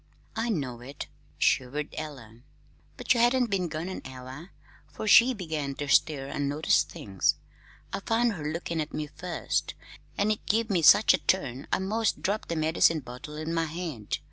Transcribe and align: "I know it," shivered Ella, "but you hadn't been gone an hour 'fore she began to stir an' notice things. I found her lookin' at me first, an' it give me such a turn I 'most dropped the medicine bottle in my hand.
"I 0.35 0.49
know 0.49 0.79
it," 0.81 1.05
shivered 1.37 1.93
Ella, 1.95 2.39
"but 2.97 3.13
you 3.13 3.19
hadn't 3.19 3.51
been 3.51 3.67
gone 3.67 3.87
an 3.87 4.01
hour 4.03 4.49
'fore 4.87 5.07
she 5.07 5.31
began 5.35 5.75
to 5.75 5.87
stir 5.87 6.27
an' 6.27 6.49
notice 6.49 6.81
things. 6.81 7.35
I 7.93 7.99
found 7.99 8.33
her 8.33 8.51
lookin' 8.51 8.81
at 8.81 8.95
me 8.95 9.05
first, 9.05 9.75
an' 10.17 10.31
it 10.31 10.43
give 10.47 10.71
me 10.71 10.81
such 10.81 11.13
a 11.13 11.19
turn 11.19 11.67
I 11.71 11.77
'most 11.77 12.23
dropped 12.23 12.49
the 12.49 12.55
medicine 12.55 13.01
bottle 13.01 13.35
in 13.35 13.53
my 13.53 13.65
hand. 13.65 14.17